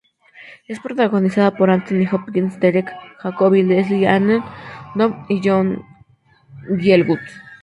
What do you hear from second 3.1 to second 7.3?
Jacobi, Lesley-Anne Down y John Gielgud.